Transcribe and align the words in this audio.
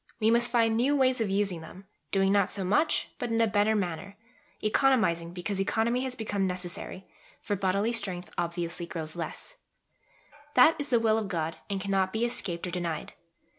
We 0.19 0.31
must 0.31 0.49
find 0.49 0.75
new 0.75 0.95
ways 0.95 1.21
of 1.21 1.29
using 1.29 1.61
them, 1.61 1.85
doing 2.11 2.31
not 2.31 2.49
so 2.51 2.63
much, 2.63 3.09
but 3.19 3.29
in 3.29 3.39
a 3.39 3.45
better 3.45 3.75
manner 3.75 4.17
economising 4.63 5.31
because 5.31 5.61
economy 5.61 6.01
has 6.01 6.15
become 6.15 6.47
necessary, 6.47 7.05
for 7.39 7.55
bodily 7.55 7.91
strength 7.91 8.33
obviously 8.35 8.87
grows 8.87 9.15
less: 9.15 9.57
that 10.55 10.75
is 10.79 10.89
the 10.89 10.99
will 10.99 11.19
of 11.19 11.27
God 11.27 11.57
and 11.69 11.79
cannot 11.79 12.11
be 12.13 12.25
escaped 12.25 12.65
or 12.65 12.71
denied. 12.71 13.13